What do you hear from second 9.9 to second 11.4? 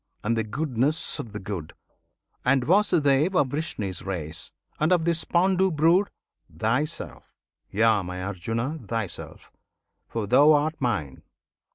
for thou art Mine!